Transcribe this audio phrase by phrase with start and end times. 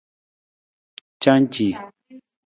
[1.21, 1.67] Canci.